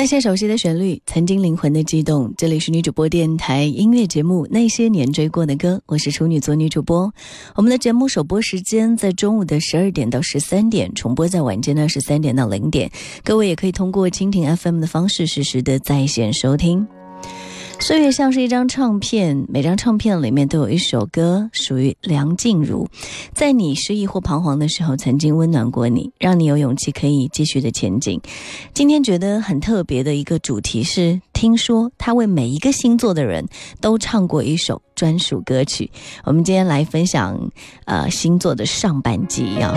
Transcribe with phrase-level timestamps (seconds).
[0.00, 2.32] 那些熟悉的旋律，曾经灵魂的悸动。
[2.38, 7.12] 这里是女主播电台音乐节目《那些年追过的歌》，我是处女座女主播。
[7.54, 12.90] 我们的节目首播时间在中午的十二点到十三点，重播在晚间的十三点到零点。
[13.22, 16.88] 各位也可以通过蜻蜓 FM 的方式实时的在线收听。
[17.80, 22.86] 岁月像是一张唱片，每张唱片里面都有一首歌属于梁静茹，
[23.34, 28.20] 在你失意或彷徨的时候，曾经温暖过你，让你有勇气可以继续的前进。
[28.74, 33.44] 今天觉得很特别的一个主题是，听说他为每一个星座的人
[33.80, 35.90] 都唱过一首专属歌曲。
[36.24, 37.50] 我们今天来分享，
[37.86, 39.74] 呃，星座的上半季啊。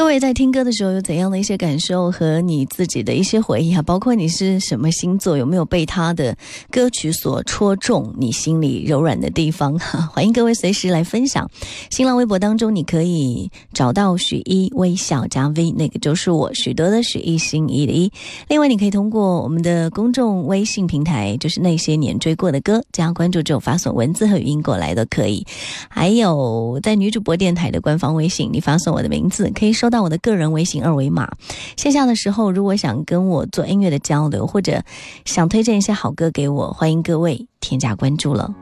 [0.00, 3.82] 各位在听歌的时候有怎样的一些感受和你自己的一些回忆啊？
[3.82, 6.34] 包括你是什么星座，有没有被他的
[6.70, 9.78] 歌曲所戳中你心里柔软的地方？
[9.78, 11.48] 哈 欢迎各位随时来分享。
[11.90, 18.10] 新浪微博当中你可以找到许一微笑加 V，那个就是我许多的许一心一的一。
[18.48, 25.46] 另外你可以通过我们的公众微信平台，就是那些年追过的歌，加关注之后发送文字和语音过来都可以。
[25.90, 29.89] 还有在女主播电台的官方微信，你发送我的名字可以收。
[29.90, 31.28] 到我的个人微信二维码，
[31.76, 34.82] 线下的时候如果想跟我做音乐的交流，或者
[35.24, 38.54] 想推荐一些好歌给我，欢迎各位添加关注了。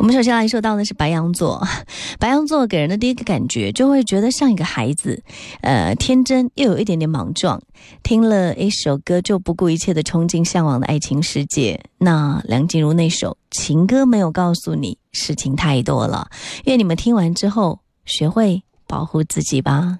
[0.00, 1.66] 我们首先来说到的是白羊座，
[2.20, 5.20] 白羊座给人的第一个感觉就会觉得像一个孩子，
[5.60, 7.60] 呃，天真又有一点点莽撞。
[8.04, 11.80] 听了一首歌就不顾一切的冲进向往的爱情世界。
[11.98, 16.28] 那梁静茹那首情歌没有告诉你事情太多了，
[16.66, 18.62] 愿你们听完之后学会。
[18.88, 19.98] 保护自己吧。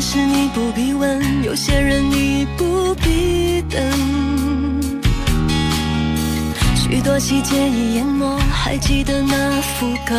[0.00, 3.78] 是你不必问，有些人你不必等。
[6.74, 10.18] 许多细节已淹没，还记得那副歌。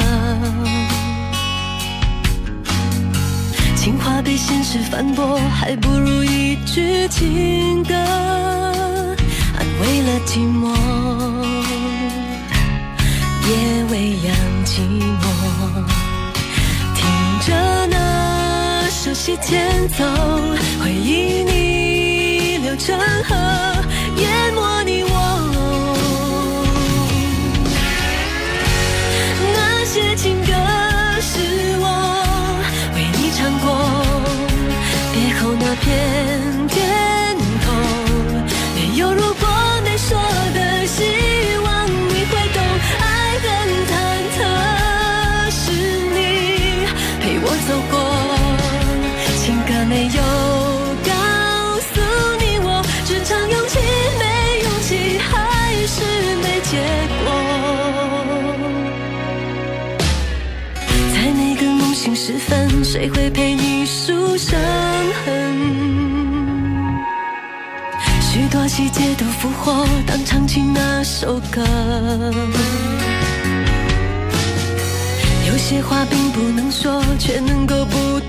[3.75, 10.71] 情话被现实反驳，还不如一句情歌，安慰了寂寞，
[13.49, 16.00] 也未央寂寞。
[19.11, 20.05] 熟悉前奏，
[20.81, 23.35] 回忆逆流成河，
[24.15, 25.11] 淹没你我。
[29.53, 30.53] 那些情歌
[31.19, 31.41] 是
[31.81, 32.63] 我
[32.95, 33.67] 为你唱过，
[35.11, 36.20] 别后那片
[62.91, 64.59] 谁会陪你数伤
[65.23, 65.31] 痕？
[68.19, 71.63] 许多细节都复活，当唱起那首歌。
[75.47, 78.19] 有些话并不能说，却能够不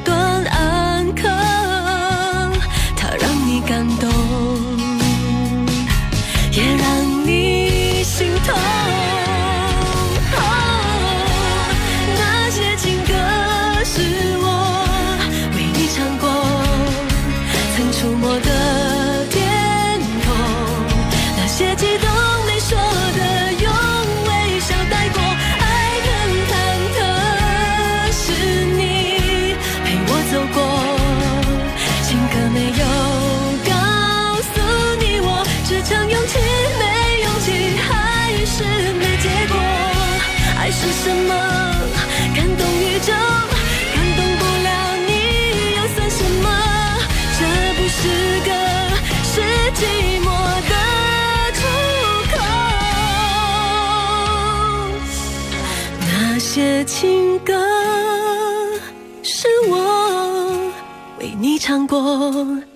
[61.93, 62.72] 过，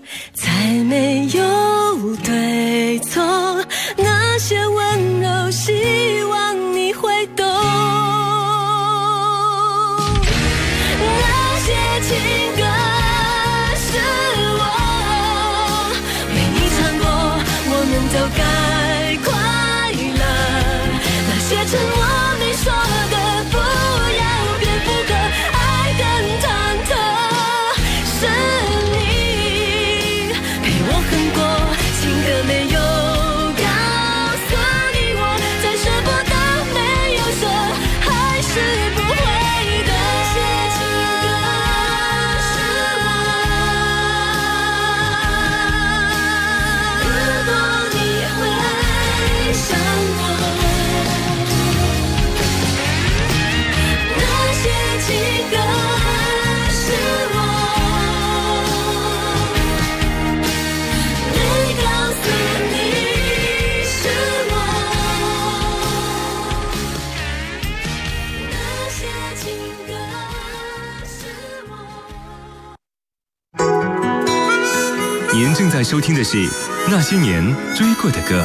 [75.76, 76.38] 在收听的是
[76.88, 78.42] 《那些年追过的歌》。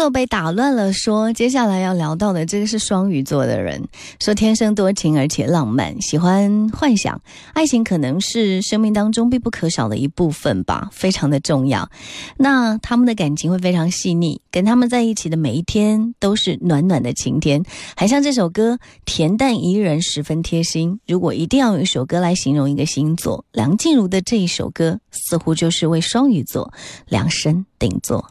[0.00, 3.86] 星座被打乱了说，接下来要聊到的这个是双鱼座的人，
[4.18, 7.20] 说天生多情而且浪漫，喜欢幻想，
[7.52, 11.90] 爱情可能是生命当中必不可少的一部分吧，非常的重要。
[12.38, 17.62] 那他们的感情会非常细腻，跟他们在一起的每一天都是暖暖的晴天，
[17.94, 20.98] 还像这首歌恬淡宜人，十分贴心。
[21.06, 26.72] 如果一定要用一首歌来形容一个星座，梁静茹的这一首歌似乎就是为双鱼座
[27.06, 28.30] 量身定做。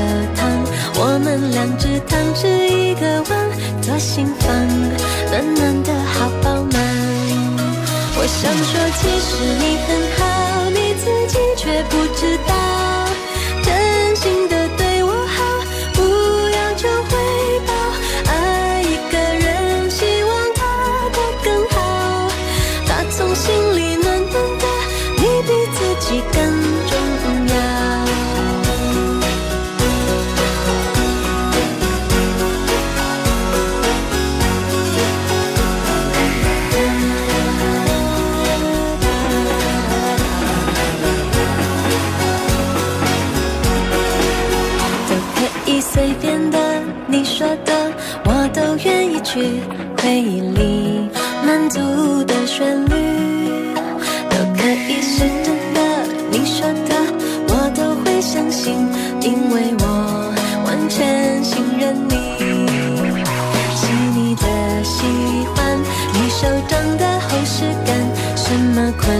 [4.13, 4.53] 心房，
[5.31, 6.75] 暖暖的好饱满。
[8.17, 10.21] 我想说，其实你很好，
[10.69, 12.53] 你自己却不知道，
[49.31, 49.39] 去。
[50.03, 51.09] 回忆里
[51.45, 51.79] 满足
[52.25, 52.95] 的旋律，
[54.29, 55.79] 都可以是真的，
[56.29, 56.91] 你说的
[57.47, 58.75] 我都会相信，
[59.21, 60.33] 因为我
[60.65, 62.15] 完全信任你。
[63.73, 65.05] 细腻的喜
[65.55, 65.79] 欢，
[66.11, 67.95] 你手掌的厚实感，
[68.35, 69.17] 什么困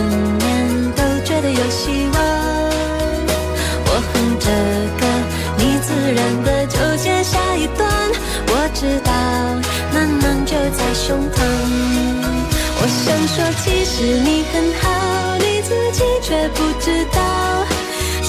[13.04, 17.66] 想说，其实你很好，你自己却不知道，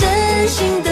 [0.00, 0.91] 真心的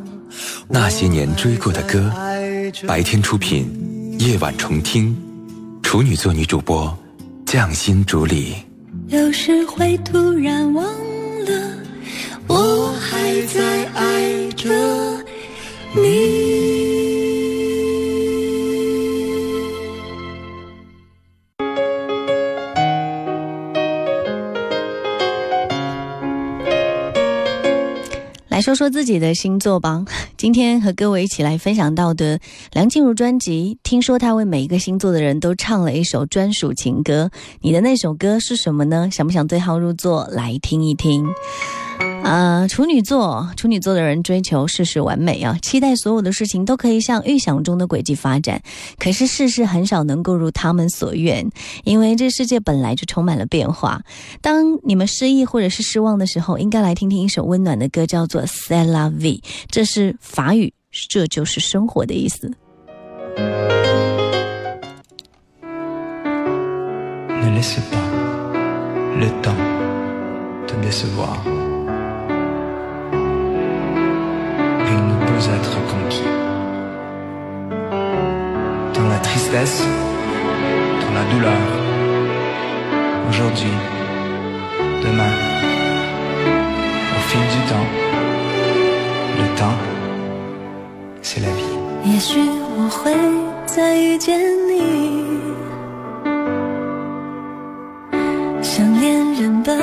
[0.67, 2.11] 那些年追过的歌，
[2.87, 5.15] 白天出品，夜晚重听，
[5.83, 6.97] 处女座女主播，
[7.45, 8.55] 匠心主理。
[9.07, 10.85] 有时会突然忘
[28.71, 30.05] 说说自己的星座吧。
[30.37, 32.39] 今天和各位一起来分享到的
[32.71, 37.29] 梁静茹专辑，听说她为每一个星座的人都唱了一首专属情歌。
[37.59, 39.09] 你的那首歌是什么呢？
[39.11, 41.27] 想不想对号入座来听一听？
[42.23, 48.61] 呃，处女座，处女座的人追求事事完美啊，期待所有的事情都可以像预想中的轨迹发展。
[48.97, 51.49] 可是事事很少能够如他们所愿，
[51.83, 54.01] 因为这世界本来就充满了变化。
[54.39, 60.73] 当你们失意或者是失望的时候，应该来听听一首温暖的歌，叫做《C'est la vie》，这是法语，
[61.09, 62.49] 这就是生活的意思。
[75.40, 76.30] être conquis.
[78.94, 79.82] Dans la tristesse,
[81.02, 81.64] dans la douleur,
[83.28, 83.76] aujourd'hui,
[85.02, 85.34] demain,
[87.16, 87.88] au fil du temps,
[89.38, 89.78] le temps,
[91.22, 91.76] c'est la vie.
[92.04, 92.38] 也许
[92.78, 93.12] 我会
[93.66, 95.40] 再遇见你，
[98.62, 99.74] 像恋人般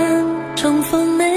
[0.56, 1.37] 重逢美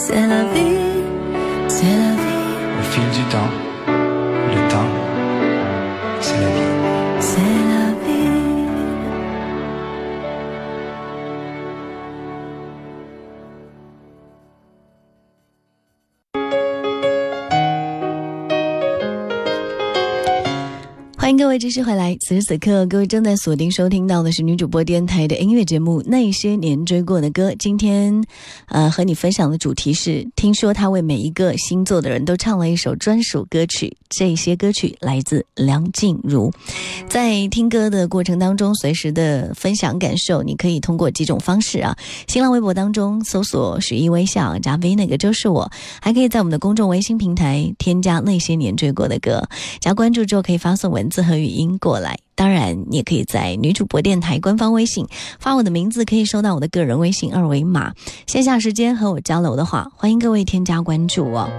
[0.00, 1.02] C'est la vie,
[1.66, 3.50] c'est la vie, au fil du temps,
[21.68, 22.16] 继续回来。
[22.22, 27.50] 此时此刻，各位正在锁定收听到的是女主播电台的音乐节目《那些年追过的歌》。
[27.58, 28.24] 今天，
[28.68, 33.94] 呃，和你分享的主题是：听说他为每一个星座的人都唱了一首专属歌曲。
[34.08, 36.50] 这些歌曲来自梁静茹。
[37.06, 41.94] 在听歌的过程当中，随时的分享感受，你可以通过几种方式啊。
[42.26, 49.46] 新浪微博当中搜索“许一微笑”加 V 那个就是我，还可以在我们的公众微信平台添加“那些年追过的歌”，
[49.78, 52.18] 加关注之后可以发送文字和语音音过来。
[52.34, 55.06] 当然，你也可以在女主播电台官方微信
[55.40, 57.92] 发我的名字，可以收到我的个人微信二维码。
[58.26, 61.50] 线下时间和我交流的话，欢迎各位添加关注哦。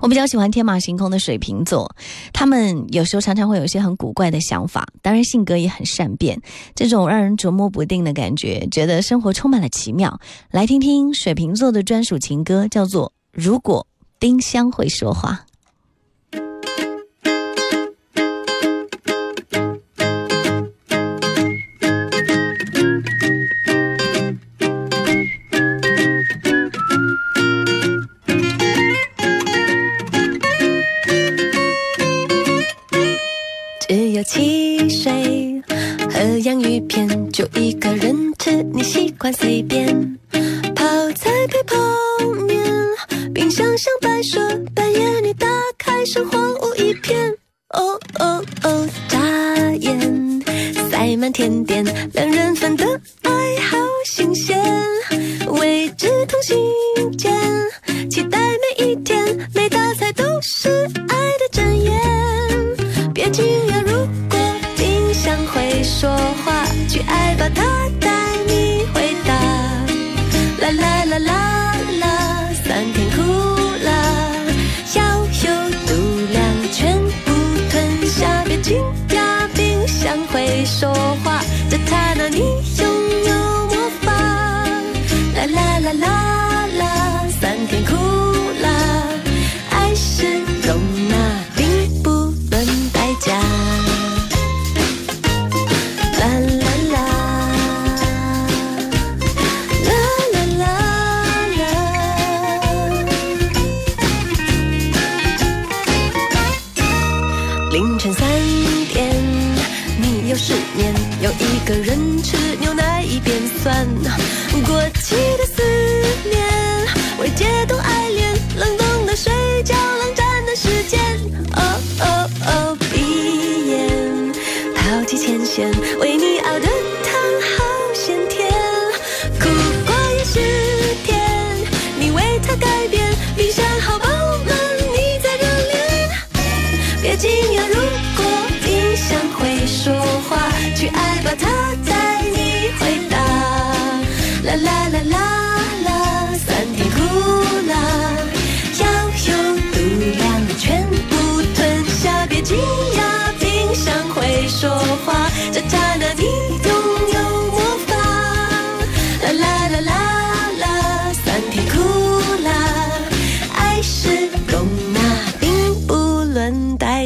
[0.00, 1.94] 我比较喜欢天马行空的水瓶座，
[2.32, 6.40] 他们有时候常常会有一些很古怪的想法，当然性格也很善变，
[6.74, 10.18] 这种让人琢磨不定的感觉，觉得生活充满了奇妙。
[10.52, 13.86] 来听听水瓶座的专属情歌，叫做《如果
[14.18, 15.44] 丁香会说话》。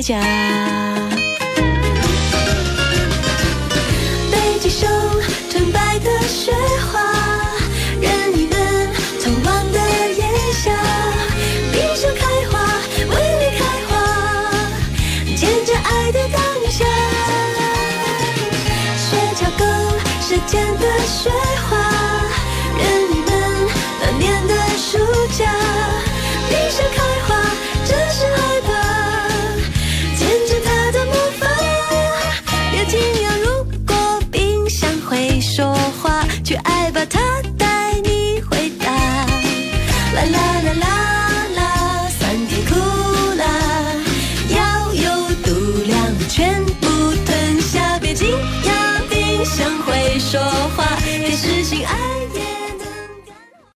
[0.05, 0.21] 家
[4.31, 4.87] 北极熊
[5.49, 6.53] 纯白的雪
[6.93, 7.01] 花，
[8.03, 9.79] 任你们通往的
[10.13, 10.71] 夜下，
[11.73, 12.53] 冰上开花，
[12.99, 13.93] 为你开花，
[15.35, 16.39] 见证爱的当
[16.71, 16.85] 下，
[18.99, 19.65] 雪橇狗
[20.21, 21.31] 舌尖的雪
[21.67, 21.74] 花。
[50.35, 50.43] 说
[50.77, 50.94] 话。